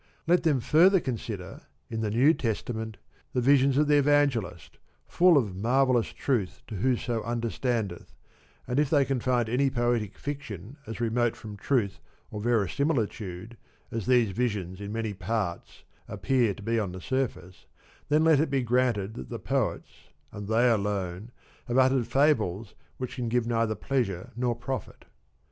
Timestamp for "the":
2.01-2.09, 3.33-3.39, 3.87-3.99, 16.93-16.99, 19.29-19.37